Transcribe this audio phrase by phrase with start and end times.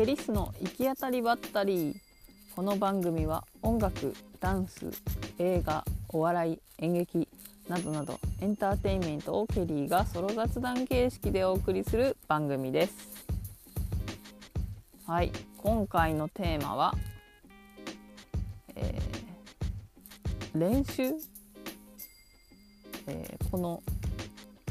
[0.00, 1.94] ケリスの行き当たりばったり。
[2.56, 4.86] この番組は音楽ダンス
[5.38, 7.28] 映画お笑い演劇
[7.68, 12.94] などなどエンターテインメントをケリーがソロ雑談形式でお送りする番組です。
[15.06, 16.94] はい今回のテーマは、
[18.76, 21.12] えー練習、
[23.06, 23.82] えーこの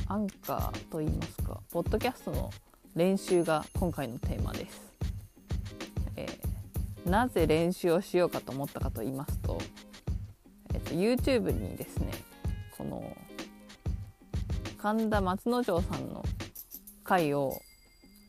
[0.07, 2.49] アンカーといいますかポッドキャストの
[2.95, 4.88] 練習が今回のテーマです、
[6.19, 6.49] えー
[7.05, 9.57] なぜ練習をしようかと思ったかと言いますと,、
[10.73, 12.11] えっと YouTube にですね
[12.77, 13.15] この
[14.77, 16.23] 神田松之丞さんの
[17.03, 17.59] 回を、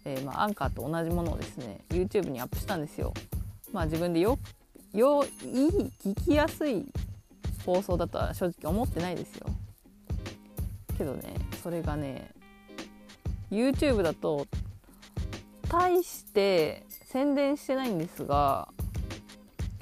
[0.05, 3.13] えーまあ、アンカーと同じものをですね YouTube にアップしたんですよ。
[3.73, 4.39] まあ、自分でよ
[4.93, 6.87] よいい聞きやすい
[7.65, 9.47] 放送だとは正直思ってないですよ。
[10.97, 12.31] けどねそれがね
[13.51, 14.47] YouTube だと
[15.69, 18.69] 大して宣伝してないんですが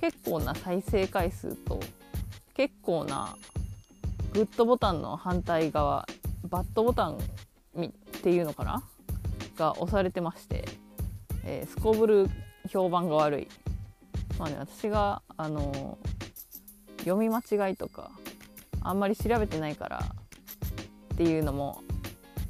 [0.01, 1.79] 結構な再生回数と
[2.55, 3.37] 結構な
[4.33, 6.09] グッドボタンの反対側
[6.49, 7.19] バッドボタンっ
[8.23, 8.83] ていうのかな？
[9.59, 10.65] が押されてまして、
[11.45, 12.31] えーすこぶる
[12.69, 13.49] 評判が悪い。
[14.39, 16.09] まあね私があのー
[17.01, 18.11] 読み間違いとか
[18.81, 20.05] あんまり調べてないから
[21.15, 21.83] っていうのも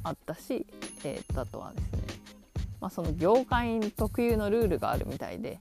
[0.03, 0.65] あったし、
[1.03, 1.99] えーあとはですね、
[2.81, 5.59] まあ、その業界特有のルールがあるみたいで、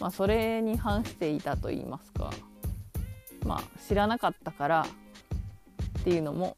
[0.00, 2.30] まあ、それに反していたと言いますか、
[3.44, 4.86] まあ、知らなかったから
[6.00, 6.56] っていうのも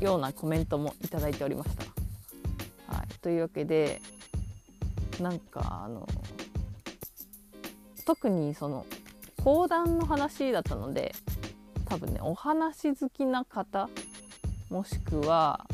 [0.00, 2.94] ようなコメントもいいておりました。
[2.94, 4.00] はい、というわけで
[5.20, 6.06] なんかあの
[8.04, 8.86] 特にその
[9.42, 11.14] 講談の話だったので
[11.86, 13.88] 多分ねお話好きな方
[14.70, 15.66] もしくは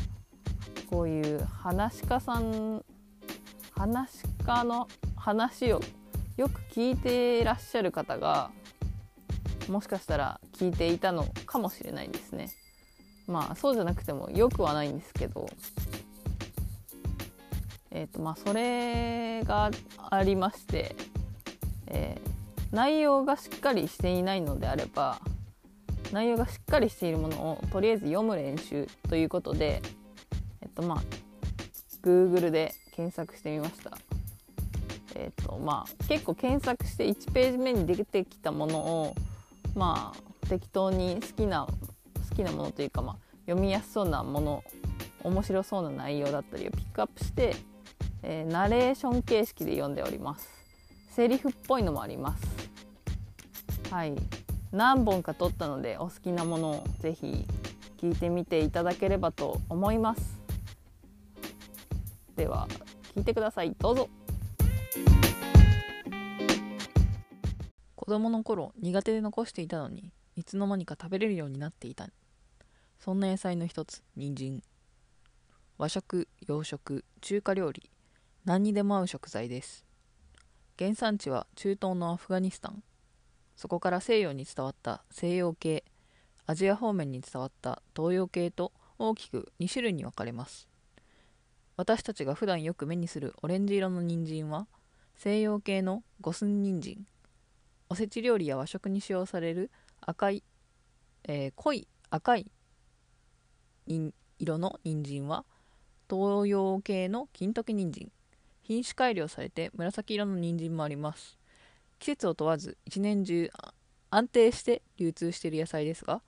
[0.89, 2.83] こういう話し家さん
[3.75, 5.81] 話し家の話を
[6.37, 8.51] よく聞いていらっしゃる方が
[9.69, 12.49] もしかしたら聞いていたのかもしれないですね。
[13.27, 15.47] まあそうじゃなくてもよくはないんですけど
[17.91, 19.71] えーとまあ、それが
[20.11, 20.95] ありまして、
[21.87, 22.35] えー
[22.75, 25.21] 内容がしっかりしていないのであれば
[26.11, 29.81] 内容がしっかりしているものをとりあえず読む練習ということで
[30.61, 31.03] えっとまあ
[32.03, 33.97] Google で検索してみました。
[35.15, 39.15] えっとまあ結構検索して1ページ目に出てきたものを
[39.75, 41.67] まあ適当に好きな
[42.29, 44.63] 好きなものというか、まあ、読みやすそうなもの
[45.23, 47.55] 面白そうな内容だったりをピックアップして、
[48.23, 50.49] えーナレーション形式で読んでおります。
[51.11, 52.43] セリフっぽいのもあります。
[53.91, 54.13] はい。
[54.71, 57.45] 何本か撮ったのでお好きなものをぜひ
[58.01, 60.44] 聞いてみていただければと思います。
[62.35, 62.67] では
[63.15, 63.73] 聞いてください。
[63.79, 64.09] どうぞ。
[67.95, 72.09] 子供の頃苦手で残していたのにいつの間にか食べれるようになっていた。
[72.99, 74.61] そんな野菜の一つ人参。
[75.77, 77.89] 和食洋食中華料理。
[78.43, 79.85] 何にでも合う食材です。
[80.77, 82.83] 原産地は中東のアフガニスタン。
[83.55, 85.85] そこから西洋に伝わった西洋系。
[86.45, 90.67] アジア方面に伝わった東洋系と大きく2種類に分かれます。
[91.77, 94.67] 私たちが普段よく目にするオレンジ色の人参は
[95.15, 97.05] 西洋系の五寸人参。
[97.89, 99.69] おせち料理や和食に使用される
[100.01, 100.43] 赤い、
[101.25, 102.49] えー濃い赤い
[104.39, 105.43] 色の人参は
[106.09, 108.11] 東洋系の金時人参。
[108.61, 111.37] 品種改良されて紫色の人参もあります。
[111.99, 113.51] 季節を問わず一年中
[114.11, 116.21] 安定して流通している野菜ですが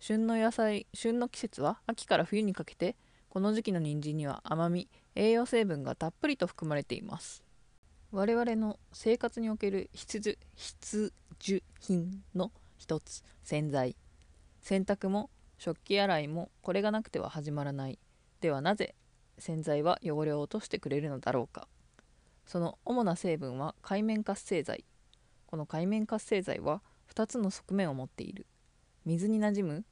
[0.00, 2.96] 旬の野菜旬の季節は秋から冬にかけて
[3.28, 7.42] この時期の人参には甘み栄養成分がたっぷりと含まれています。
[8.10, 13.96] 我々の生活における必需必需品の一つ洗剤。
[14.62, 15.28] 洗濯も
[15.58, 17.98] 食器洗いもこれがなくては始まらない。
[18.40, 18.94] ではなぜ
[19.38, 21.68] 洗剤は汚れを落としてくれるのだろうか。
[22.46, 24.84] その主な成分は界面活性剤。
[25.46, 26.80] この界面活性剤は
[27.14, 28.46] 2つの側面を持っている。
[29.04, 29.84] 水になじむ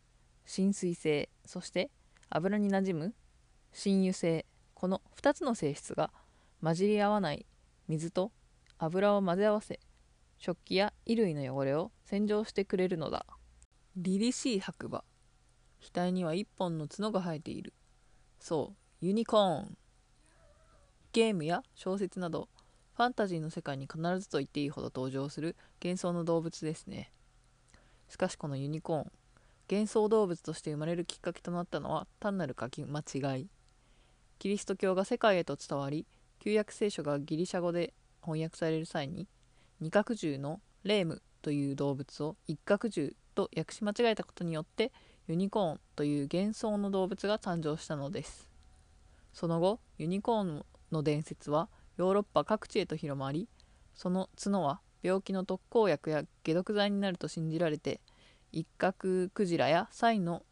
[0.47, 1.91] 浸水性そして
[2.31, 3.15] 油になじむ
[3.77, 4.47] 浸油性。
[4.73, 6.11] この2つの性質が
[6.63, 7.45] 混じり合わない
[7.89, 8.33] 水と
[8.79, 9.81] 油を混ぜ合わせ
[10.39, 13.27] 食器や衣類の汚れを洗浄してくれるのだ。
[13.95, 15.05] 凛々しい白馬。
[15.95, 17.75] 額には一本の角が生えている。
[18.41, 19.77] そうユニコーン。
[21.13, 22.49] ゲームや小説など
[22.95, 27.13] ファンタジーの世界に必ずと言っていいほど登場する幻想の動物ですね。
[28.09, 29.13] しかしこのユニコーン
[29.71, 33.51] 幻想動物として生まれるきっかけとなったのは単なる書き間違い。
[34.39, 36.07] キリスト教が世界へと伝わり
[36.39, 39.29] 旧約聖書がギリシャ語で翻訳される際に
[39.81, 44.93] 二角獣のレームという動物を一角獣と訳し間違えたことによって
[45.29, 48.49] ユニコーンという幻想の動物が誕生したのです。
[49.33, 53.49] その後ユニコーンの伝説はヨーロッパ各地へと広まり
[53.95, 58.01] その角は病気の特効薬や解毒剤になると信じられて
[58.53, 60.43] 一角クジラやサイの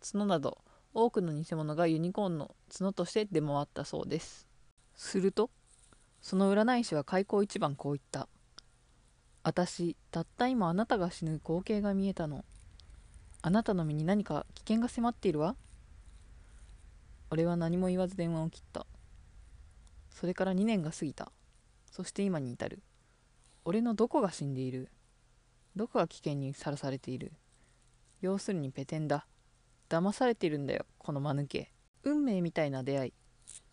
[0.00, 0.58] 角など
[0.92, 4.46] 多くの偽物がユニコーンの角として出回ったそうです。
[4.94, 5.50] すると
[6.20, 8.28] その占い師は開口一番こう言った
[9.44, 12.44] 「私たった今あなたが死ぬ光景が見えたの。
[13.42, 15.56] あなたの身に何か危険が迫っているわ」
[17.30, 18.86] 俺は何も言わず電話を切った。
[20.10, 21.30] それから2年が過ぎた。
[21.90, 22.82] そして今に至る。
[23.64, 24.88] 俺のどこが死んでいる。
[25.74, 27.32] どこが危険にさらされている。
[28.20, 29.26] 要するにペテンだ。
[29.88, 31.72] 騙されているんだよこの間抜け。
[32.06, 33.12] 運命みたいな出会い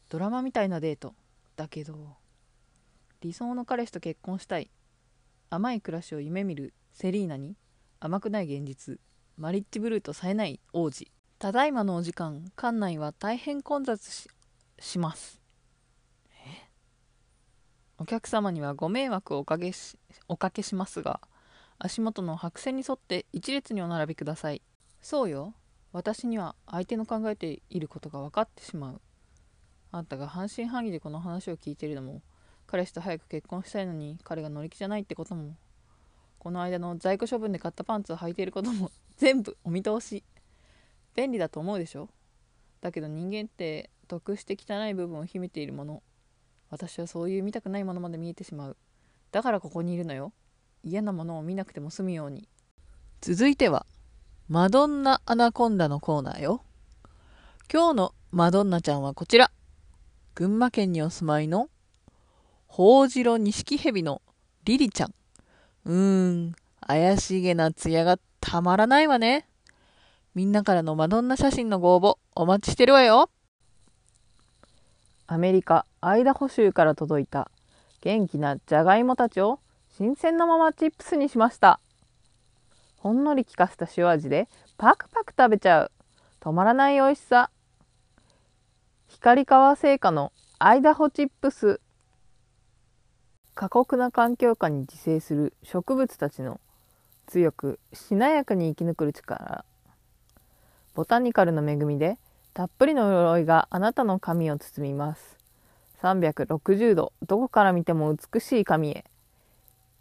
[0.09, 1.13] ドラマみたいなデート
[1.55, 2.17] だけど
[3.21, 4.69] 理想の彼氏と結婚したい
[5.49, 7.55] 甘い暮らしを夢見るセリーナに
[7.99, 8.99] 甘くない現実
[9.37, 11.11] マリッジブルーと冴えない王子。
[11.39, 14.29] ただいまのお時間館内は大変混雑し
[14.79, 15.39] します。
[17.99, 19.97] お客様にはご迷惑をおかけし
[20.27, 21.21] おかけしますが
[21.79, 24.61] 足元の白線に沿って一列にお並びください。
[25.01, 25.53] そうよ。
[25.93, 29.01] 私には相手の考えていることが分かってしまう。
[29.91, 32.21] あんたが半信半疑でこの話を聞いているのも
[32.65, 35.55] 彼氏と早く結婚したいのに彼が乗り気じゃないってことも
[36.39, 40.23] この間の在庫処分で買ったパンツを履いていることも全部お見通し。
[41.15, 42.09] 便利だと思うでしょ？
[42.81, 46.01] だけど人間って得して汚い部分を秘めているもの。
[46.71, 48.77] 私はそういう見たくないものまで見えてしまう。
[49.31, 50.33] だからここにいるのよ。
[50.83, 52.49] 嫌なものを見なくても済むように。
[53.21, 53.85] 続いては
[54.49, 56.61] マドンナアナコンダのコーナーよ。
[57.71, 59.51] 今日のマドンナちゃんはこちら。
[60.35, 61.69] 群馬県にお住まいの
[62.67, 64.21] ホウジロニシキヘビの
[64.65, 65.13] リリちゃん。
[65.85, 66.55] うーん
[66.85, 69.47] 怪しげな艶がたまらないわね。
[70.35, 73.29] みんなからのマドンナ写真のご応募お待ちしてるわよ。
[75.25, 77.49] アメリカアイダホ州から届いた
[78.01, 79.61] 元気なじゃがいもたちを
[79.97, 81.79] 新鮮なままチップスにしました。
[83.03, 84.47] ほんのり効かせた塩味で
[84.77, 85.91] パクパク食べちゃう。
[86.39, 87.49] 止まらない美味しさ。
[89.09, 91.81] 光川製菓のアイダホチップス。
[93.55, 96.61] 過酷な環境下に自生する植物たちの
[97.27, 99.65] 強くしなやかに生き抜く力。
[100.93, 102.17] ボタニカルの恵みで
[102.53, 105.37] たっぷりの潤いがあなたの髪を包みます。
[106.01, 109.03] 360度どこから見ても美しい髪へ。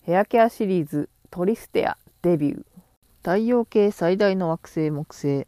[0.02, 2.71] ヘアケアシリーズトリステアデビュー。
[3.22, 5.46] 太陽系最大の惑星木星。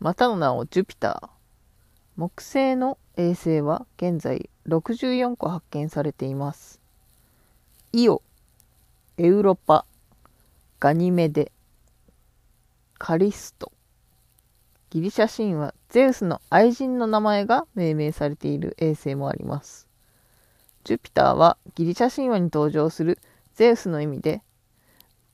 [0.00, 1.28] またの名をジュピター。
[2.16, 6.80] 木星の衛星は現在64個発見されています。
[7.92, 8.22] イオ
[9.18, 9.84] エウロパ
[10.80, 11.52] ガニメデ
[12.96, 13.70] カリスト。
[14.88, 19.86] ギリシャ神話ゼウスの愛人の名前が命名されている衛星もあります。
[20.84, 23.18] ジュピターはギリシャ神話に登場する
[23.56, 24.40] ゼウスの意味で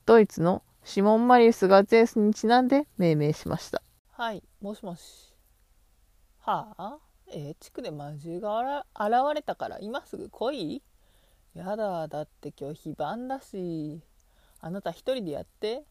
[0.05, 3.81] ドイツのシモン・マリウスがゼウスにちなんで命名しました。
[4.11, 5.33] はいもしもし。
[6.41, 6.97] はあ？
[7.27, 10.83] えー、地区で魔獣が現れたから今すぐ来い？
[11.55, 13.99] やだだって今日非番だし。
[14.61, 15.85] あなた一人でやって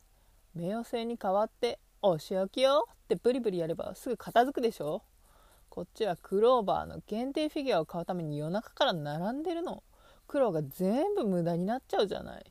[0.57, 5.03] 冥王星に代わってお仕置きよってブリブリやればすぐ片付くでしょ？
[5.71, 9.83] こっちはクローバーの限定フィギュアを買うために夜中から並んでるの。
[10.29, 12.45] 苦労が全部無駄になっちゃうじゃない。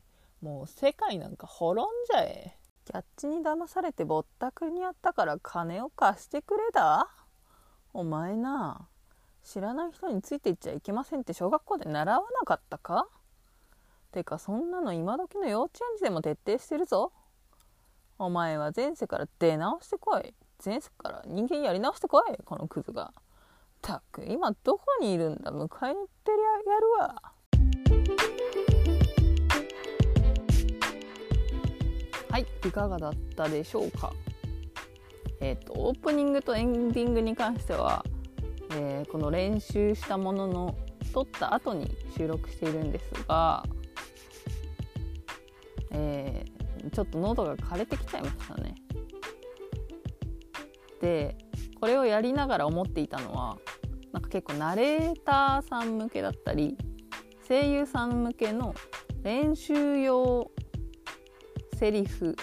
[0.44, 2.58] もう世界なんか滅んじゃえ。
[2.84, 7.08] キャッチに騙されてぼったくりにあったから金を貸してくれだ。
[7.94, 8.86] お前な
[9.42, 13.08] 知らない人についていっちゃいけませんって小学校で習わなかったか？
[14.12, 17.10] てかそんなの今時の幼稚園児でも徹底してるぞ。
[18.18, 20.34] お前は前世から出直してこい。
[20.62, 23.14] 前世から人間やり直してこいこのクズが。
[23.80, 25.50] たく今どこにいるんだ？
[25.50, 27.32] 迎えに行ってりゃやるわ。
[32.34, 34.12] はいいかがだったでしょうか？
[35.40, 38.04] えっ、ー、とオープニングとエンディングに関しては、
[38.72, 40.76] えー、この練習したものの
[41.12, 41.88] 撮った後に
[42.18, 43.62] 収録しているんですが、
[45.92, 48.74] えーちょっと喉が枯れてきちゃいましたね。
[51.00, 51.36] で
[51.80, 53.58] これをやりながら思っていたのは
[54.12, 56.76] なんか結構ナレーターさん向けだったり
[57.46, 58.74] 声優さん向けの
[59.22, 60.50] 練習用
[61.84, 62.34] セリフ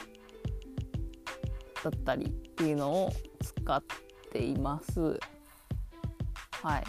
[1.84, 3.84] だったりっていうのを使っ
[4.32, 5.18] ています。
[6.62, 6.84] はい、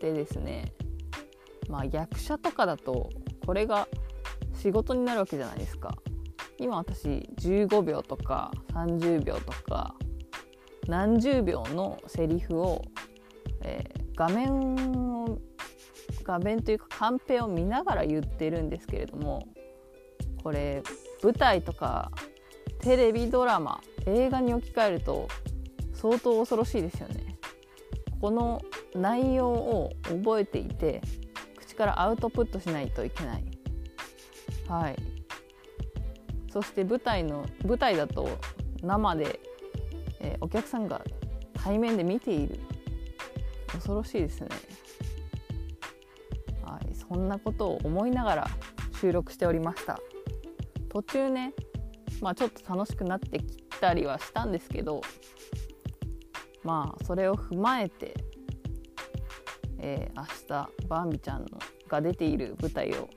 [0.00, 0.72] でですね
[1.68, 3.08] まあ役者とかだと
[3.46, 3.86] これが
[4.52, 5.94] 仕事になるわけじゃないですか
[6.58, 9.94] 今私15秒とか30秒とか
[10.88, 12.82] 何十秒のセリフを、
[13.62, 15.38] えー、画面を
[16.24, 19.46] 画面というかカンペを見ながら言ってるんですけれども
[20.42, 20.82] これ
[21.22, 22.10] 舞台とか
[22.80, 25.28] テレビドラマ映画に置き換えると
[25.94, 27.36] 相当恐ろしいですよね。
[28.20, 28.60] この
[28.94, 31.00] 内容を覚えていて
[31.56, 33.44] 口からアウトプットしないといけない。
[34.68, 34.96] はい、
[36.52, 38.28] そして舞台の舞台だと
[38.82, 39.40] 生で、
[40.20, 41.02] えー、お客さんが
[41.54, 42.60] 対面で見ている
[43.72, 44.48] 恐ろしいですね。
[46.62, 48.50] はい、そんなことを思いながら
[49.00, 49.98] 収録しておりました。
[50.88, 51.54] 途中ね
[52.20, 55.00] まあちょっと楽しくなってきたりはしたんですけど
[56.64, 58.14] まあそれを踏まえて、
[59.78, 61.46] えー、明日バンビちゃんの
[61.88, 63.08] が出ている舞台を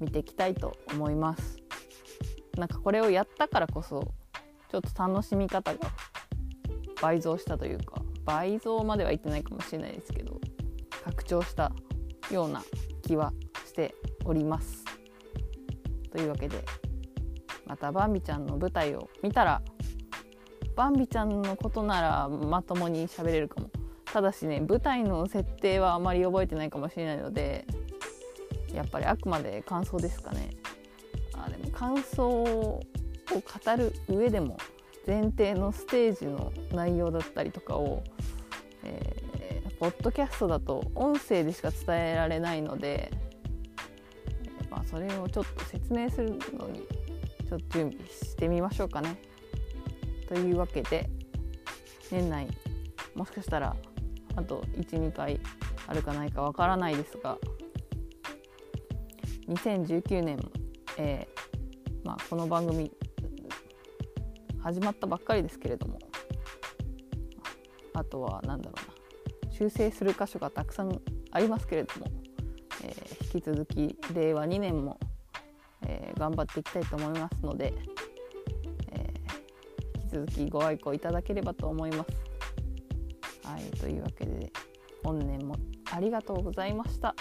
[0.00, 1.56] 見ていきたいと思います。
[2.56, 4.12] なんかこれをやったからこそ
[4.70, 5.90] ちょっと楽しみ方が
[7.00, 10.40] 倍増したというか倍増までは言ってないかもしれないですけど
[11.04, 11.72] 拡張した
[12.30, 12.62] ような
[13.02, 13.32] 気は
[13.66, 13.94] して
[14.24, 14.84] おります。
[16.10, 16.64] というわけで
[17.66, 19.62] またバンビちゃんの舞台を見たら
[20.76, 23.70] バンビちゃんのことならまともに喋れるかも。
[24.12, 27.66] ただしね舞台の設定はあまり覚えてないかもしれないので
[28.72, 30.50] やっぱりあくまで感想ですかね。
[31.32, 32.80] あでも感想を
[33.32, 34.56] 語る上でも
[35.06, 38.02] 前提のステージの内容だったりとかを、
[38.84, 43.10] えー、ポッドキャストだと音声でしか伝えられないので、
[44.70, 46.86] まあ、それをちょっと説明するのに
[47.54, 49.16] ちょっと準備してみましょうかね。
[50.26, 51.08] というわけで
[52.10, 52.48] 年内
[53.14, 53.76] もしかしたら
[54.34, 55.38] あと12回
[55.86, 57.38] あるかないかわからないですが
[59.46, 60.50] 2019年、
[60.98, 62.90] えー、まあ、この番組
[64.60, 66.00] 始まったばっかりですけれども
[67.92, 72.06] あとは何だろうな修正する箇所がたくさんありますけれども、
[72.82, 74.98] えー、引き続き令和2年も、
[76.24, 77.74] 頑張っていきたいと思いますので、
[80.02, 82.02] 引き続きご愛顧いただければと思いま
[83.42, 83.46] す。
[83.46, 84.50] はい、というわけで
[85.02, 85.54] 本年も
[85.92, 87.14] ありがとうございました。